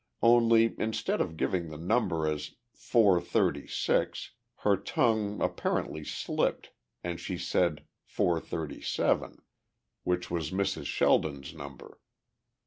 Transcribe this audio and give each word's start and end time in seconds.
Only, 0.23 0.73
instead 0.79 1.21
of 1.21 1.37
giving 1.37 1.69
the 1.69 1.77
number 1.77 2.27
as 2.27 2.55
four 2.73 3.21
thirty 3.21 3.67
six, 3.67 4.31
her 4.65 4.75
tongue 4.75 5.39
apparently 5.43 6.03
slipped 6.03 6.71
and 7.03 7.19
she 7.19 7.37
said 7.37 7.85
four 8.03 8.39
thirty 8.39 8.81
seven, 8.81 9.43
which 10.03 10.31
was 10.31 10.49
Mrs. 10.49 10.87
Sheldon's 10.87 11.53
number. 11.53 11.99